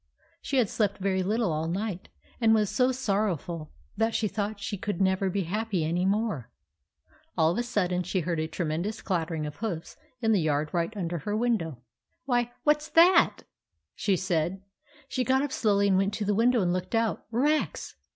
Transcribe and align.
She 0.41 0.57
had 0.57 0.67
slept 0.67 0.97
very 0.97 1.21
little 1.21 1.53
all 1.53 1.67
night, 1.67 2.09
and 2.39 2.55
was 2.55 2.71
so 2.71 2.91
sorrowful 2.91 3.71
that 3.97 4.15
she 4.15 4.27
thought 4.27 4.59
she 4.59 4.75
could 4.75 4.99
never 4.99 5.29
be 5.29 5.43
happy 5.43 5.85
any 5.85 6.05
more. 6.07 6.49
All 7.37 7.51
of 7.51 7.57
a 7.59 7.61
sudden 7.61 8.01
she 8.01 8.21
heard 8.21 8.39
a 8.39 8.47
tremendous 8.47 8.99
clattering 8.99 9.45
of 9.45 9.57
hoofs 9.57 9.97
in 10.19 10.31
the 10.31 10.41
yard 10.41 10.69
right 10.73 10.91
under 10.97 11.19
her 11.19 11.37
window. 11.37 11.83
64 12.27 12.33
THE 12.33 12.33
ADVENTURES 12.33 12.57
OF 12.57 12.63
MABEL" 12.63 12.63
Why, 12.63 12.63
what 12.63 12.81
's 12.81 12.89
that?" 13.27 13.37
she 14.03 14.15
said. 14.15 14.61
She 15.07 15.23
got 15.23 15.43
up 15.43 15.51
slowly 15.51 15.87
and 15.89 15.97
went 15.97 16.15
to 16.15 16.25
the 16.25 16.33
win 16.33 16.49
dow 16.49 16.61
and 16.61 16.73
looked 16.73 16.95
out. 16.95 17.23
Rex! 17.29 17.95